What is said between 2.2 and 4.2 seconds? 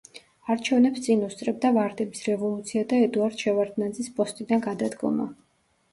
რევოლუცია და ედუარდ შევარდნაძის